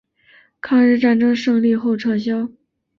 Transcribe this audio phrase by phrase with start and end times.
[0.59, 2.49] 抗日战争胜利后撤销。